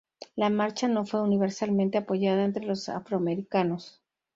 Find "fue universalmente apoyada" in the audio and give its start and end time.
1.05-2.43